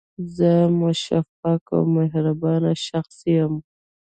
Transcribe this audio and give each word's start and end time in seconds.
زه 0.35 0.51
مشفق 0.81 1.61
او 1.75 1.81
مهربانه 1.95 2.73
شخص 2.87 3.17
یم 3.35 3.53